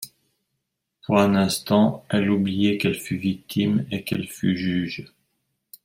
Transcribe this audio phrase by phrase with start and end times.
[1.05, 5.05] Pour un instant, elle oubliait qu’elle fût victime et qu’elle fût juge.